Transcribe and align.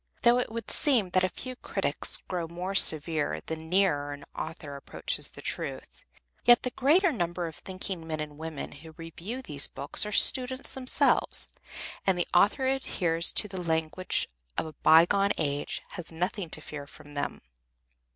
Though 0.23 0.39
it 0.39 0.51
would 0.51 0.71
seem 0.71 1.11
that 1.11 1.23
a 1.23 1.29
few 1.29 1.55
critics 1.55 2.17
grow 2.27 2.47
more 2.47 2.73
severe 2.73 3.39
the 3.45 3.55
nearer 3.55 4.13
an 4.13 4.25
author 4.35 4.75
approaches 4.75 5.29
the 5.29 5.43
truth, 5.43 6.03
yet 6.43 6.63
the 6.63 6.71
greater 6.71 7.11
number 7.11 7.45
of 7.45 7.57
thinking 7.57 8.07
men 8.07 8.19
and 8.19 8.39
women 8.39 8.71
who 8.71 8.93
review 8.97 9.43
these 9.43 9.67
books 9.67 10.03
are 10.03 10.11
students 10.11 10.73
themselves, 10.73 11.51
and 12.07 12.17
the 12.17 12.27
author 12.33 12.65
who 12.65 12.73
adheres 12.77 13.31
to 13.33 13.47
the 13.47 13.61
language 13.61 14.27
of 14.57 14.65
a 14.65 14.73
by 14.73 15.05
gone 15.05 15.33
age 15.37 15.83
has 15.91 16.11
nothing 16.11 16.49
to 16.49 16.61
fear 16.61 16.87
from 16.87 17.13
them. 17.13 17.39